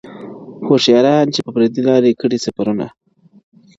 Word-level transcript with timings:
هوښیاران 0.67 1.25
چي 1.33 1.39
پر 1.45 1.61
دې 1.73 1.81
لاري 1.89 2.11
کړي 2.21 2.37
سفرونه. 2.45 2.87